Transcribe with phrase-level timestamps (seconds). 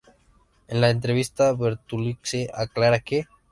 [0.67, 3.27] En la entrevista, Bertolucci aclara que.